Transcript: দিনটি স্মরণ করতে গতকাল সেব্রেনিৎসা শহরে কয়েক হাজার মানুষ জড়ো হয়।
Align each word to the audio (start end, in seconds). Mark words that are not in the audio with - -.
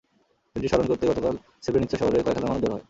দিনটি 0.55 0.67
স্মরণ 0.69 0.85
করতে 0.87 1.05
গতকাল 1.11 1.33
সেব্রেনিৎসা 1.63 1.97
শহরে 1.97 2.15
কয়েক 2.15 2.27
হাজার 2.29 2.43
মানুষ 2.45 2.59
জড়ো 2.61 2.69
হয়। 2.69 2.79